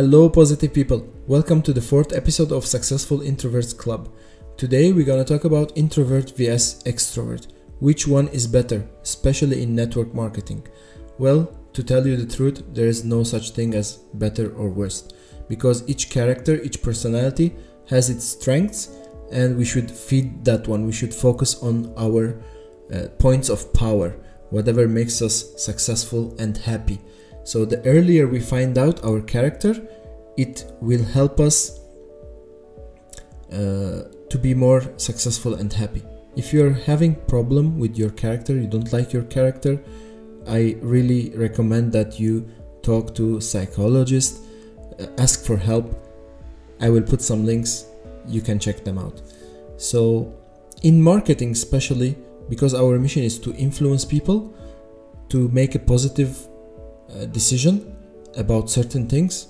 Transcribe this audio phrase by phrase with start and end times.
[0.00, 1.06] Hello, positive people.
[1.26, 4.08] Welcome to the fourth episode of Successful Introverts Club.
[4.56, 7.48] Today, we're gonna talk about introvert vs extrovert.
[7.80, 10.66] Which one is better, especially in network marketing?
[11.18, 15.06] Well, to tell you the truth, there is no such thing as better or worse
[15.50, 17.54] because each character, each personality
[17.90, 18.88] has its strengths,
[19.30, 20.86] and we should feed that one.
[20.86, 22.42] We should focus on our
[22.90, 24.16] uh, points of power,
[24.48, 27.00] whatever makes us successful and happy.
[27.44, 29.74] So the earlier we find out our character,
[30.36, 31.80] it will help us
[33.52, 36.02] uh, to be more successful and happy.
[36.36, 39.82] If you're having problem with your character, you don't like your character,
[40.46, 42.48] I really recommend that you
[42.82, 44.40] talk to psychologist,
[44.98, 45.94] uh, ask for help.
[46.80, 47.86] I will put some links,
[48.26, 49.20] you can check them out.
[49.76, 50.32] So
[50.82, 52.16] in marketing especially
[52.48, 54.54] because our mission is to influence people
[55.28, 56.48] to make a positive
[57.10, 57.96] uh, decision
[58.36, 59.48] about certain things.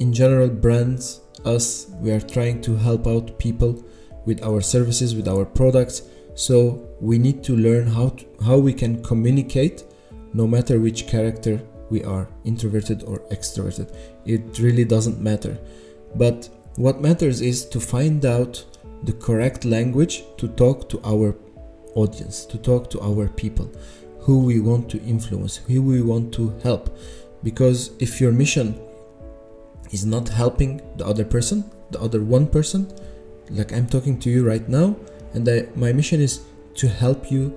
[0.00, 3.84] In general, brands, us, we are trying to help out people
[4.24, 6.00] with our services, with our products.
[6.34, 9.84] So we need to learn how to, how we can communicate,
[10.32, 13.94] no matter which character we are, introverted or extroverted.
[14.24, 15.58] It really doesn't matter.
[16.14, 18.64] But what matters is to find out
[19.02, 21.36] the correct language to talk to our
[21.94, 23.70] audience, to talk to our people
[24.20, 26.96] who we want to influence, who we want to help.
[27.42, 28.80] Because if your mission
[29.90, 32.92] is not helping the other person, the other one person,
[33.50, 34.96] like I'm talking to you right now,
[35.34, 36.40] and I, my mission is
[36.76, 37.54] to help you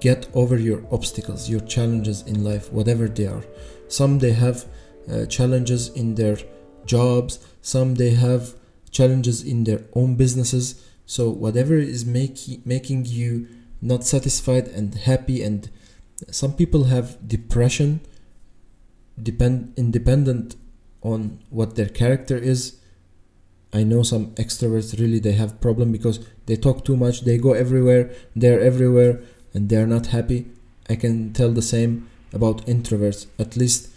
[0.00, 3.44] get over your obstacles, your challenges in life, whatever they are.
[3.88, 4.66] Some they have
[5.10, 6.36] uh, challenges in their
[6.84, 8.54] jobs, some they have
[8.90, 10.86] challenges in their own businesses.
[11.06, 13.48] So whatever is making making you
[13.80, 15.68] not satisfied and happy and
[16.30, 18.00] some people have depression
[19.20, 20.54] depend independent
[21.02, 22.78] on what their character is.
[23.72, 27.52] I know some extroverts really they have problem because they talk too much they go
[27.54, 29.20] everywhere they're everywhere
[29.54, 30.46] and they're not happy.
[30.88, 33.26] I can tell the same about introverts.
[33.38, 33.88] At least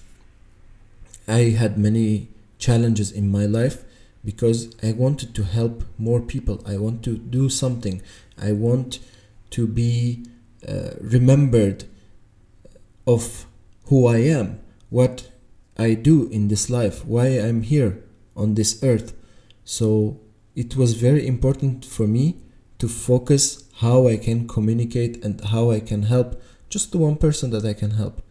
[1.28, 2.28] i had many
[2.60, 3.84] challenges in my life
[4.24, 6.62] because i wanted to help more people.
[6.66, 8.02] I want to do something.
[8.38, 9.00] I want
[9.52, 10.26] to be
[10.68, 11.86] uh, remembered
[13.08, 13.46] of
[13.88, 15.30] who I am, what
[15.78, 18.04] I do in this life, why I'm here
[18.36, 19.14] on this earth.
[19.64, 20.20] So
[20.56, 22.38] it was very important for me
[22.80, 27.52] to focus how I can communicate and how I can help just the one person
[27.52, 28.22] that I can help.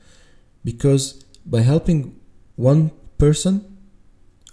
[0.65, 2.19] Because by helping
[2.57, 3.79] one person,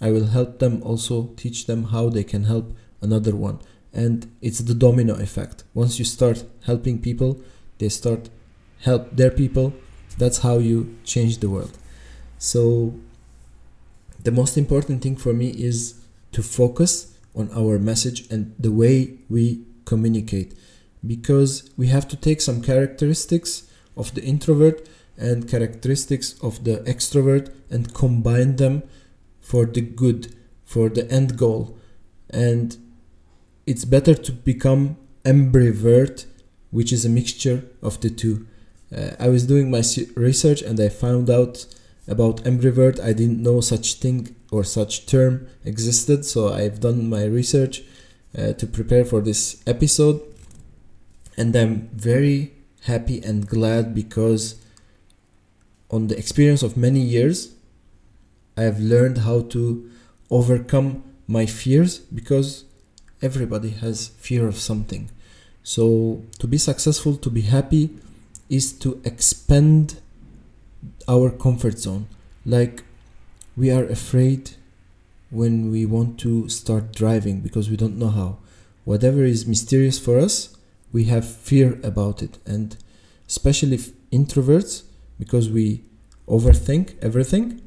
[0.00, 3.60] I will help them also teach them how they can help another one.
[3.92, 5.64] And it's the domino effect.
[5.74, 7.40] Once you start helping people,
[7.78, 8.28] they start
[8.82, 9.72] help their people
[10.18, 11.78] that's how you change the world
[12.42, 12.92] so
[14.24, 16.00] the most important thing for me is
[16.32, 20.52] to focus on our message and the way we communicate.
[21.06, 27.54] Because we have to take some characteristics of the introvert and characteristics of the extrovert
[27.70, 28.82] and combine them
[29.40, 31.78] for the good for the end goal.
[32.28, 32.76] And
[33.68, 36.26] it's better to become ambivert
[36.72, 38.48] which is a mixture of the two.
[38.92, 39.84] Uh, I was doing my
[40.16, 41.66] research and I found out
[42.08, 43.00] about ambivert.
[43.00, 47.82] I didn't know such thing or such term existed, so I've done my research
[48.36, 50.20] uh, to prepare for this episode.
[51.36, 52.52] And I'm very
[52.84, 54.56] happy and glad because
[55.90, 57.54] on the experience of many years,
[58.56, 59.90] I have learned how to
[60.30, 62.64] overcome my fears because
[63.20, 65.10] everybody has fear of something.
[65.62, 67.90] So to be successful, to be happy,
[68.50, 70.00] is to expand
[71.08, 72.06] our comfort zone.
[72.44, 72.84] Like
[73.56, 74.52] we are afraid
[75.30, 78.38] when we want to start driving because we don't know how.
[78.84, 80.56] Whatever is mysterious for us,
[80.92, 82.38] we have fear about it.
[82.44, 82.76] And
[83.28, 83.78] especially
[84.10, 84.82] introverts,
[85.18, 85.84] because we
[86.28, 87.62] overthink everything,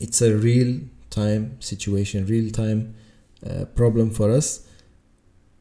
[0.00, 0.80] it's a real
[1.10, 2.94] time situation, real time
[3.46, 4.66] uh, problem for us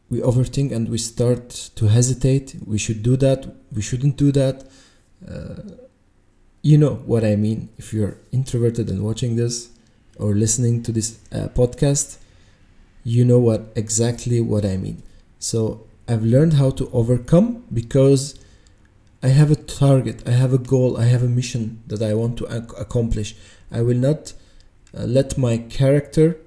[0.10, 4.66] we overthink and we start to hesitate we should do that we shouldn't do that
[5.28, 5.56] uh,
[6.62, 7.70] you know what i mean.
[7.78, 9.70] If you're introverted and watching this
[10.18, 12.18] or listening to this uh, podcast
[13.04, 15.02] you know what exactly what i mean.
[15.40, 18.40] So i've learned how to overcome because
[19.22, 22.38] i have a target i have a goal i have a mission that i want
[22.38, 23.36] to ac- accomplish.
[23.72, 24.34] I will not
[24.98, 26.38] uh, let my character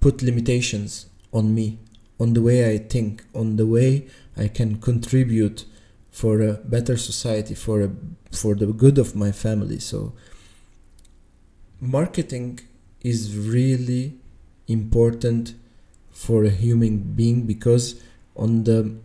[0.00, 1.78] put limitations on me
[2.18, 4.06] on the way I think, on the way
[4.36, 5.64] I can contribute
[6.10, 7.90] for a better society, for a
[8.32, 9.78] for the good of my family.
[9.78, 10.12] So
[11.80, 12.60] marketing
[13.02, 14.14] is really
[14.68, 15.54] important
[16.10, 18.02] for a human being because
[18.36, 18.96] on the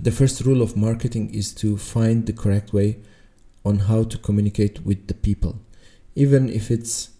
[0.00, 2.98] the first rule of marketing is to find the correct way
[3.64, 5.60] on how to communicate with the people
[6.14, 7.10] even if it's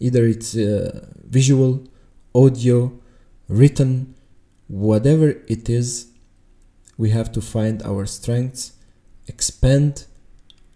[0.00, 1.82] either it's uh, visual
[2.34, 2.92] audio
[3.48, 4.14] written
[4.68, 6.08] whatever it is
[6.96, 8.72] we have to find our strengths
[9.28, 10.06] expand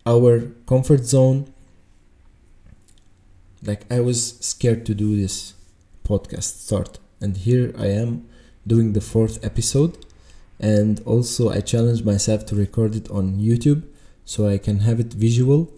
[0.04, 1.52] our comfort zone.
[3.62, 5.54] Like i was scared to do this
[6.02, 8.26] podcast start and here i am
[8.66, 10.06] doing the fourth episode.
[10.58, 13.82] And also I challenged myself to record it on YouTube
[14.24, 15.72] so I can have it visual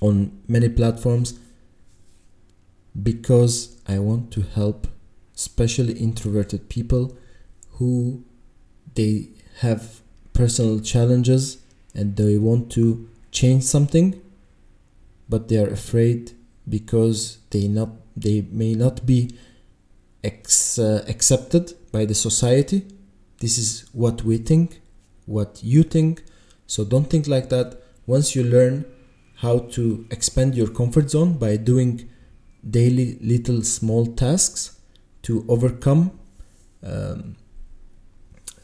[0.00, 1.38] on many platforms
[3.02, 4.86] because I want to help
[5.34, 7.16] especially introverted people
[7.72, 8.24] who
[8.94, 9.28] they
[9.60, 10.00] have
[10.32, 11.58] personal challenges
[11.94, 14.20] and they want to change something
[15.28, 16.32] but they are afraid
[16.68, 19.30] because they not they may not be
[20.24, 22.86] ex, uh, accepted by the society
[23.40, 24.80] this is what we think,
[25.26, 26.24] what you think.
[26.66, 27.82] So don't think like that.
[28.06, 28.86] Once you learn
[29.36, 32.08] how to expand your comfort zone by doing
[32.68, 34.80] daily little small tasks
[35.22, 36.18] to overcome.
[36.82, 37.36] Um,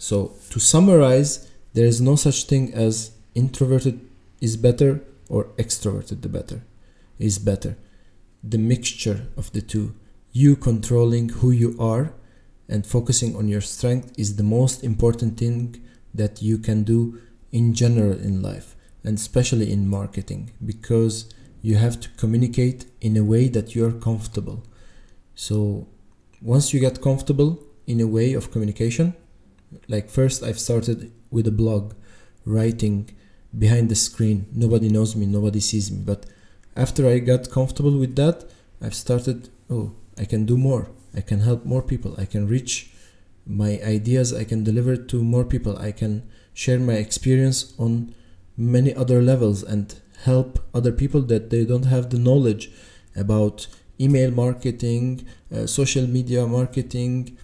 [0.03, 4.01] so to summarize, there is no such thing as introverted
[4.41, 6.65] is better or extroverted the better
[7.21, 7.77] is better.
[8.43, 9.95] The mixture of the two,
[10.33, 12.15] you controlling who you are
[12.69, 15.81] and focusing on your strength is the most important thing
[16.13, 17.21] that you can do
[17.53, 23.23] in general in life and especially in marketing because you have to communicate in a
[23.23, 24.65] way that you're comfortable
[25.37, 25.87] so
[26.41, 29.15] once you get comfortable in a way of communication
[29.89, 31.95] like first i've started with a blog
[32.45, 33.09] writing
[33.59, 36.27] behind the screen nobody knows me nobody sees me but
[36.77, 38.45] after i got comfortable with that
[38.81, 42.15] i've started oh i can do more I can help more people.
[42.19, 42.91] I can reach
[43.47, 44.33] my ideas.
[44.33, 45.79] I can deliver to more people.
[45.79, 48.15] I can share my experience on
[48.57, 52.71] many other levels and help other people that they don't have the knowledge
[53.17, 53.67] about
[54.01, 57.37] email marketing, uh, social media marketing,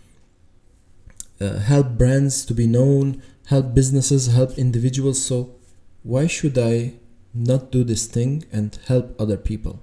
[1.41, 5.25] uh, help brands to be known, help businesses, help individuals.
[5.25, 5.55] So,
[6.03, 6.95] why should I
[7.35, 9.81] not do this thing and help other people?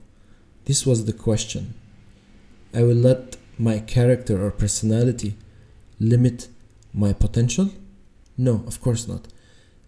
[0.65, 1.73] This was the question.
[2.73, 5.35] I will let my character or personality
[5.99, 6.47] limit
[6.93, 7.69] my potential?
[8.37, 9.27] No, of course not.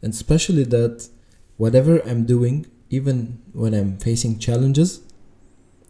[0.02, 1.10] And especially that
[1.58, 5.02] whatever I'm doing, even when I'm facing challenges,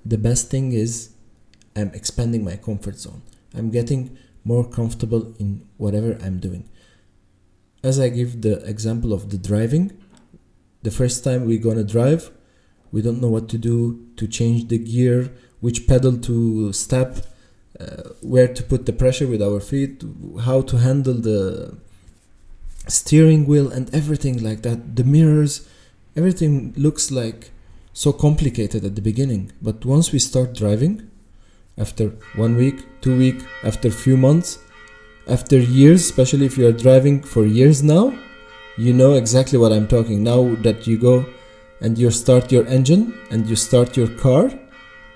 [0.06, 1.12] the best thing is
[1.76, 3.22] I'm expanding my comfort zone.
[3.54, 4.18] I'm getting
[4.54, 6.64] more comfortable in whatever I'm doing.
[7.84, 9.86] As I give the example of the driving,
[10.84, 12.32] the first time we're gonna drive,
[12.92, 13.78] we don't know what to do
[14.20, 15.18] to change the gear,
[15.60, 17.12] which pedal to step,
[17.80, 20.04] uh, where to put the pressure with our feet,
[20.48, 21.76] how to handle the
[22.88, 24.96] steering wheel and everything like that.
[24.96, 25.68] The mirrors,
[26.16, 27.52] everything looks like
[27.94, 29.52] so complicated at the beginning.
[29.62, 31.10] But once we start driving,
[31.78, 34.60] after one week, two week, after few months,
[35.28, 38.18] after years, especially if you are driving for years now,
[38.78, 40.24] you know exactly what I'm talking.
[40.24, 41.26] Now that you go
[41.82, 44.52] and you start your engine and you start your car,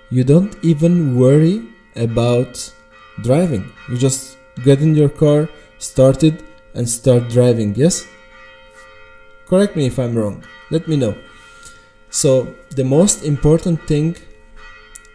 [0.10, 1.64] you don't even worry
[1.96, 2.74] about
[3.22, 3.72] driving.
[3.90, 8.06] You just get in your car, start it, and start driving, yes?
[9.48, 10.44] Correct me if I'm wrong.
[10.70, 11.16] Let me know.
[12.10, 14.18] So, the most important thing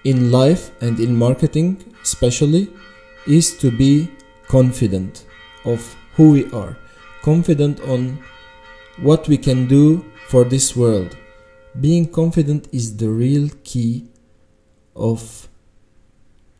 [0.06, 2.70] in life and in marketing, especially,
[3.26, 4.08] is to be
[4.46, 5.26] confident
[5.64, 6.76] of who we are,
[7.22, 8.22] confident on
[8.98, 11.16] what we can do for this world.
[11.80, 14.06] Being confident is the real key
[14.94, 15.48] of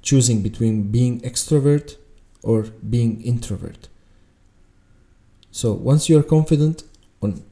[0.03, 1.97] choosing between being extrovert
[2.43, 3.89] or being introvert.
[5.53, 6.83] So once you're confident
[7.23, 7.45] on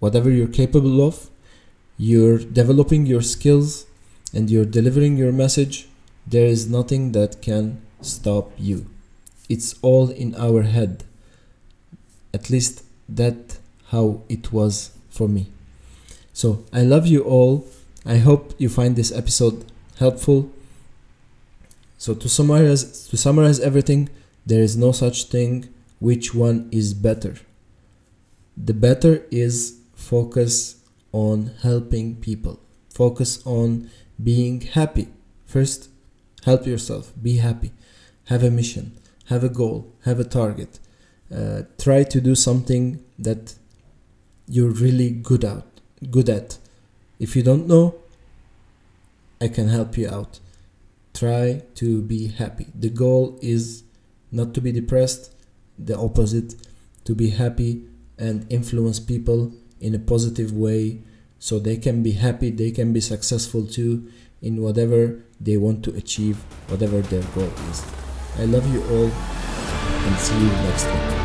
[0.00, 1.30] whatever you're capable of,
[1.96, 3.86] you're developing your skills
[4.36, 5.88] and you're delivering your message,
[6.26, 8.86] there is nothing that can stop you.
[9.48, 11.04] It's all in our head.
[12.34, 15.48] At least that how it was for me.
[16.32, 17.66] So I love you all.
[18.04, 19.64] I hope you find this episode
[19.98, 20.50] helpful
[21.98, 24.08] so to summarize to summarize everything,
[24.44, 27.36] there is no such thing which one is better.
[28.56, 30.76] The better is focus
[31.12, 32.60] on helping people.
[32.90, 33.90] Focus on
[34.22, 35.08] being happy.
[35.44, 35.90] First,
[36.44, 37.12] help yourself.
[37.20, 37.72] Be happy.
[38.26, 38.96] Have a mission.
[39.26, 39.92] Have a goal.
[40.04, 40.78] Have a target.
[41.34, 43.54] Uh, try to do something that
[44.48, 45.64] you're really good at.
[46.10, 46.58] Good at.
[47.18, 47.94] If you don't know,
[49.40, 50.40] I can help you out.
[51.14, 52.66] Try to be happy.
[52.74, 53.82] The goal is
[54.30, 55.32] not to be depressed,
[55.78, 56.54] the opposite,
[57.04, 57.84] to be happy
[58.18, 61.00] and influence people in a positive way
[61.38, 64.10] so they can be happy, they can be successful too
[64.42, 66.36] in whatever they want to achieve,
[66.68, 67.84] whatever their goal is.
[68.38, 71.15] I love you all and see you next time.